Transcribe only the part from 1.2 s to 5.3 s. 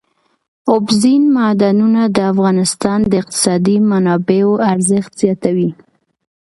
معدنونه د افغانستان د اقتصادي منابعو ارزښت